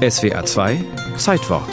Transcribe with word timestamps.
SWR 0.00 0.46
2 0.46 0.78
Zeitwort 1.16 1.68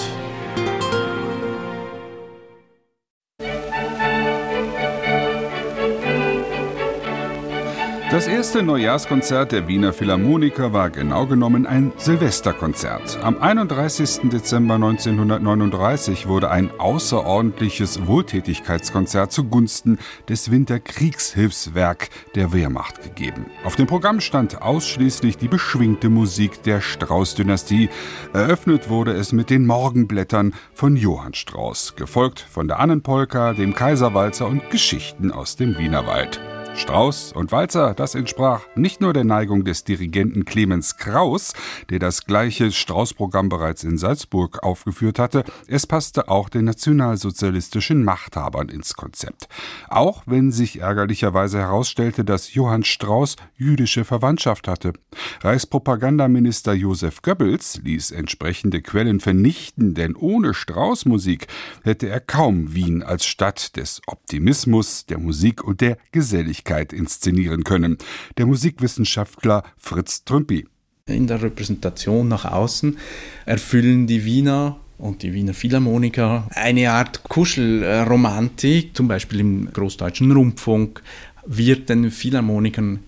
Das 8.10 8.26
erste 8.26 8.64
Neujahrskonzert 8.64 9.52
der 9.52 9.68
Wiener 9.68 9.92
Philharmoniker 9.92 10.72
war 10.72 10.90
genau 10.90 11.26
genommen 11.26 11.66
ein 11.66 11.92
Silvesterkonzert. 11.98 13.20
Am 13.22 13.42
31. 13.42 14.30
Dezember 14.30 14.76
1939 14.76 16.26
wurde 16.26 16.50
ein 16.50 16.72
außerordentliches 16.80 18.08
Wohltätigkeitskonzert 18.08 19.34
zugunsten 19.34 20.00
des 20.30 20.50
Winterkriegshilfswerk 20.50 22.08
der 22.34 22.54
Wehrmacht 22.54 23.04
gegeben. 23.04 23.48
Auf 23.66 23.76
dem 23.76 23.88
Programm 23.88 24.22
stand 24.22 24.62
ausschließlich 24.62 25.36
die 25.36 25.50
beschwingte 25.50 26.08
Musik 26.08 26.64
der 26.64 26.80
Strauß-Dynastie. 26.80 27.90
Eröffnet 28.32 28.88
wurde 28.88 29.12
es 29.12 29.34
mit 29.34 29.50
den 29.50 29.66
Morgenblättern 29.66 30.54
von 30.74 30.96
Johann 30.96 31.34
Strauß, 31.34 31.98
gefolgt 31.98 32.40
von 32.40 32.70
der 32.70 32.80
Annenpolka, 32.80 33.52
dem 33.52 33.76
Kaiserwalzer 33.76 34.48
und 34.48 34.70
Geschichten 34.70 35.34
aus 35.34 35.58
dem 35.58 35.78
Wienerwald. 35.78 36.40
Strauß 36.78 37.34
und 37.34 37.52
Walzer, 37.52 37.96
das 37.96 38.14
entsprach 38.14 38.62
nicht 38.76 39.02
nur 39.02 39.12
der 39.12 39.24
Neigung 39.24 39.64
des 39.64 39.84
Dirigenten 39.84 40.46
Clemens 40.46 40.98
Kraus, 40.98 41.54
der 41.90 41.98
das 41.98 42.26
gleiche 42.26 42.72
Strauß-Programm 42.72 43.50
bereits 43.50 43.84
in 43.84 43.98
Salzburg 43.98 44.62
aufgeführt 44.62 45.18
hatte, 45.18 45.44
es 45.68 45.88
passte 45.88 46.30
auch 46.30 46.50
den 46.50 46.66
nationalsozialistischen 46.66 48.04
Machthabern 48.04 48.70
ins 48.70 48.94
Konzept. 48.94 49.50
Auch 49.90 50.22
wenn 50.28 50.52
sich 50.52 50.80
ärgerlicherweise 50.80 51.58
herausstellte, 51.58 52.24
dass 52.24 52.54
Johann 52.54 52.84
Strauß 52.84 53.38
jüdische 53.56 54.06
Verwandtschaft 54.06 54.68
hatte. 54.68 54.94
Reichspropagandaminister 55.42 56.74
Josef 56.74 57.24
Goebbels 57.24 57.82
ließ 57.84 58.12
entsprechende 58.12 58.84
Quellen 58.84 59.20
vernichten, 59.20 59.96
denn 59.96 60.16
ohne 60.16 60.54
Strauß-Musik 60.54 61.48
hätte 61.84 62.08
er 62.08 62.20
kaum 62.20 62.76
Wien 62.76 63.02
als 63.02 63.26
Stadt 63.26 63.76
des 63.78 64.00
Optimismus, 64.06 65.08
der 65.08 65.18
Musik 65.18 65.64
und 65.64 65.82
der 65.82 65.98
Geselligkeit 66.12 66.67
Öffentlichkeit 66.68 66.94
inszenieren 66.94 67.64
können. 67.64 67.98
Der 68.38 68.46
Musikwissenschaftler 68.46 69.64
Fritz 69.78 70.24
Trümpi. 70.26 70.66
In 71.06 71.28
der 71.28 71.42
Repräsentation 71.42 72.28
nach 72.28 72.46
außen 72.46 72.98
erfüllen 73.46 74.08
die 74.08 74.26
Wiener 74.26 74.78
und 74.98 75.24
die 75.24 75.34
Wiener 75.34 75.54
Philharmoniker 75.54 76.50
eine 76.54 76.92
Art 76.92 77.24
Kuschelromantik, 77.24 78.96
zum 78.96 79.08
Beispiel 79.08 79.40
im 79.40 79.72
Großdeutschen 79.72 80.32
Rundfunk 80.32 81.02
wird 81.46 81.88
den 81.88 82.12
Philharmonikern 82.12 83.00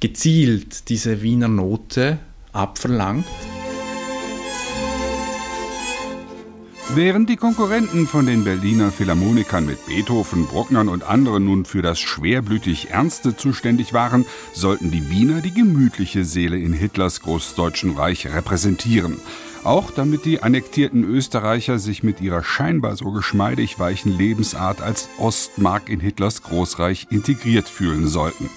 gezielt 0.00 0.88
diese 0.88 1.20
Wiener 1.20 1.48
Note 1.48 2.18
abverlangt. 2.52 3.26
Während 6.94 7.28
die 7.28 7.36
Konkurrenten 7.36 8.06
von 8.06 8.24
den 8.24 8.44
Berliner 8.44 8.90
Philharmonikern 8.90 9.66
mit 9.66 9.84
Beethoven, 9.84 10.46
Brucknern 10.46 10.88
und 10.88 11.04
anderen 11.04 11.44
nun 11.44 11.66
für 11.66 11.82
das 11.82 12.00
schwerblütig 12.00 12.88
Ernste 12.90 13.36
zuständig 13.36 13.92
waren, 13.92 14.24
sollten 14.54 14.90
die 14.90 15.10
Wiener 15.10 15.42
die 15.42 15.52
gemütliche 15.52 16.24
Seele 16.24 16.58
in 16.58 16.72
Hitlers 16.72 17.20
Großdeutschen 17.20 17.94
Reich 17.94 18.26
repräsentieren. 18.26 19.20
Auch 19.64 19.90
damit 19.90 20.24
die 20.24 20.42
annektierten 20.42 21.04
Österreicher 21.04 21.78
sich 21.78 22.02
mit 22.02 22.20
ihrer 22.20 22.42
scheinbar 22.42 22.96
so 22.96 23.10
geschmeidig 23.10 23.78
weichen 23.78 24.16
Lebensart 24.16 24.80
als 24.80 25.08
Ostmark 25.18 25.88
in 25.88 26.00
Hitlers 26.00 26.42
Großreich 26.42 27.08
integriert 27.10 27.68
fühlen 27.68 28.06
sollten. 28.06 28.48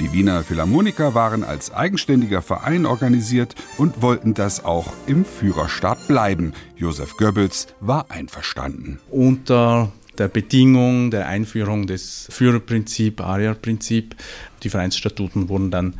Die 0.00 0.12
Wiener 0.12 0.44
Philharmoniker 0.44 1.14
waren 1.14 1.44
als 1.44 1.72
eigenständiger 1.72 2.40
Verein 2.40 2.86
organisiert 2.86 3.54
und 3.76 4.00
wollten 4.00 4.34
das 4.34 4.64
auch 4.64 4.92
im 5.06 5.24
Führerstaat 5.24 6.06
bleiben. 6.08 6.52
Josef 6.76 7.16
Goebbels 7.16 7.68
war 7.80 8.10
einverstanden. 8.10 9.00
Unter 9.10 9.92
der 10.18 10.28
Bedingung 10.28 11.10
der 11.10 11.26
Einführung 11.28 11.86
des 11.86 12.26
Führerprinzip, 12.30 13.20
Aria-Prinzip, 13.20 14.16
die 14.62 14.70
Vereinsstatuten 14.70 15.48
wurden 15.48 15.70
dann 15.70 15.94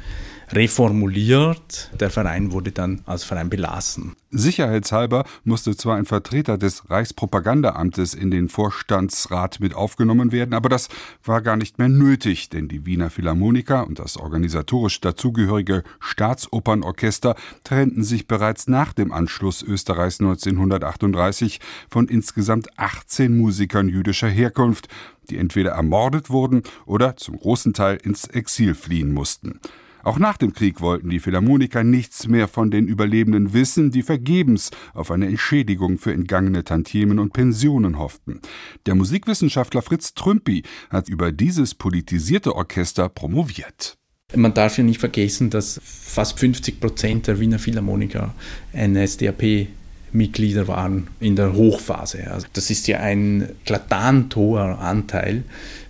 reformuliert. 0.53 1.91
Der 1.98 2.10
Verein 2.10 2.53
wurde 2.53 2.72
dann 2.72 3.03
als 3.06 3.25
Verein 3.25 3.50
belassen. 3.50 4.16
Sicherheitshalber 4.31 5.25
musste 5.44 5.75
zwar 5.76 5.97
ein 5.97 6.04
Vertreter 6.04 6.59
des 6.59 6.91
Reichspropagandaamtes 6.91 8.12
in 8.14 8.31
den 8.31 8.48
Vorstandsrat 8.48 9.60
mit 9.60 9.75
aufgenommen 9.75 10.32
werden, 10.32 10.53
aber 10.53 10.69
das 10.69 10.88
war 11.25 11.41
gar 11.41 11.56
nicht 11.56 11.78
mehr 11.78 11.88
nötig, 11.88 12.50
denn 12.50 12.69
die 12.69 12.84
Wiener 12.84 13.09
Philharmoniker 13.09 13.86
und 13.86 13.98
das 13.98 14.19
organisatorisch 14.19 15.00
dazugehörige 15.00 15.82
Staatsopernorchester 16.00 17.36
trennten 17.65 18.04
sich 18.04 18.26
bereits 18.26 18.69
nach 18.69 18.92
dem 18.92 19.12
Anschluss 19.12 19.62
Österreichs 19.62 20.20
1938 20.20 21.60
von 21.88 22.06
insgesamt 22.09 22.78
18 22.78 23.36
Musikern 23.36 23.88
jüdischer 23.88 24.28
Herkunft, 24.28 24.88
die 25.30 25.38
entweder 25.38 25.70
ermordet 25.72 26.28
wurden 26.28 26.62
oder 26.84 27.16
zum 27.16 27.38
großen 27.38 27.72
Teil 27.72 27.97
ins 28.03 28.26
Exil 28.26 28.75
fliehen 28.75 29.12
mussten. 29.12 29.60
Auch 30.03 30.19
nach 30.19 30.36
dem 30.36 30.53
Krieg 30.53 30.81
wollten 30.81 31.10
die 31.10 31.20
Philharmoniker 31.20 31.84
nichts 31.84 32.28
mehr 32.28 32.48
von 32.48 32.70
den 32.70 32.86
Überlebenden 32.86 33.53
wissen, 33.53 33.91
die 33.91 34.03
vergebens 34.03 34.70
auf 34.94 35.10
eine 35.10 35.26
Entschädigung 35.26 35.98
für 35.98 36.12
entgangene 36.12 36.64
Tantiemen 36.64 37.19
und 37.19 37.32
Pensionen 37.32 37.98
hofften. 37.98 38.41
Der 38.86 38.94
Musikwissenschaftler 38.94 39.82
Fritz 39.82 40.14
Trümpi 40.14 40.62
hat 40.91 41.09
über 41.09 41.32
dieses 41.32 41.75
politisierte 41.75 42.54
Orchester 42.54 43.09
promoviert. 43.09 43.97
Man 44.34 44.53
darf 44.53 44.76
ja 44.76 44.84
nicht 44.84 45.00
vergessen, 45.00 45.48
dass 45.48 45.81
fast 45.82 46.38
50 46.38 46.80
Prozent 46.80 47.26
der 47.26 47.41
Wiener 47.41 47.59
Philharmoniker 47.59 48.34
NSDAP 48.75 49.69
Mitglieder 50.12 50.69
waren 50.69 51.09
in 51.20 51.36
der 51.36 51.54
Hochphase. 51.54 52.30
Also 52.30 52.47
das 52.53 52.70
ist 52.70 52.88
ja 52.88 53.00
ein 53.00 53.48
klatant 53.65 54.34
hoher 54.36 54.78
Anteil. 54.78 55.44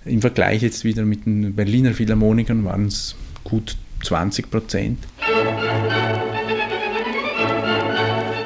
Im 0.05 0.21
Vergleich 0.21 0.63
jetzt 0.63 0.85
wieder 0.85 1.05
mit 1.05 1.27
den 1.27 1.55
Berliner 1.55 1.95
Philharmonikern 1.95 2.65
waren 2.65 2.87
es 2.87 3.15
gut 3.45 3.77
20 4.09 4.47
Prozent. 4.51 4.99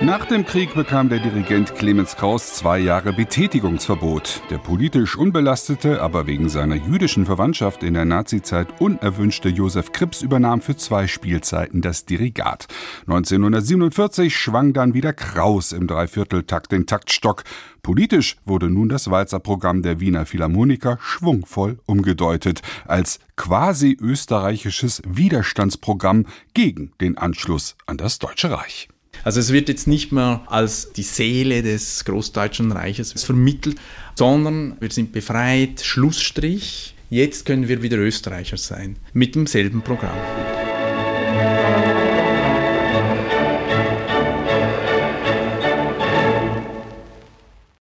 Nach 0.02 0.24
dem 0.26 0.44
Krieg 0.44 0.74
bekam 0.74 1.08
der 1.08 1.20
Dirigent 1.20 1.76
Clemens 1.76 2.16
Kraus 2.16 2.54
zwei 2.54 2.80
Jahre 2.80 3.12
Betätigungsverbot. 3.12 4.42
Der 4.50 4.58
politisch 4.58 5.16
unbelastete, 5.16 6.02
aber 6.02 6.26
wegen 6.26 6.48
seiner 6.48 6.74
jüdischen 6.74 7.24
Verwandtschaft 7.24 7.84
in 7.84 7.94
der 7.94 8.04
Nazizeit 8.04 8.80
unerwünschte 8.80 9.48
Josef 9.48 9.92
Krips 9.92 10.20
übernahm 10.20 10.60
für 10.60 10.76
zwei 10.76 11.06
Spielzeiten 11.06 11.82
das 11.82 12.04
Dirigat. 12.04 12.66
1947 13.02 14.36
schwang 14.36 14.72
dann 14.72 14.92
wieder 14.92 15.12
Kraus 15.12 15.70
im 15.70 15.86
Dreivierteltakt 15.86 16.72
den 16.72 16.86
Taktstock. 16.86 17.44
Politisch 17.84 18.38
wurde 18.44 18.68
nun 18.70 18.88
das 18.88 19.08
Walzerprogramm 19.08 19.82
der 19.82 20.00
Wiener 20.00 20.26
Philharmoniker 20.26 20.98
schwungvoll 21.00 21.78
umgedeutet 21.86 22.60
als 22.88 23.20
quasi 23.36 23.96
österreichisches 24.00 25.00
Widerstandsprogramm 25.06 26.26
gegen 26.54 26.90
den 27.00 27.16
Anschluss 27.18 27.76
an 27.86 27.98
das 27.98 28.18
Deutsche 28.18 28.50
Reich. 28.50 28.88
Also 29.24 29.40
es 29.40 29.52
wird 29.52 29.68
jetzt 29.68 29.86
nicht 29.86 30.12
mehr 30.12 30.42
als 30.46 30.92
die 30.92 31.02
Seele 31.02 31.62
des 31.62 32.04
Großdeutschen 32.04 32.72
Reiches 32.72 33.12
vermittelt, 33.22 33.76
sondern 34.14 34.76
wir 34.80 34.90
sind 34.90 35.12
befreit, 35.12 35.80
Schlussstrich. 35.80 36.94
Jetzt 37.10 37.46
können 37.46 37.68
wir 37.68 37.82
wieder 37.82 37.98
Österreicher 37.98 38.56
sein, 38.56 38.96
mit 39.12 39.34
demselben 39.34 39.82
Programm. 39.82 40.18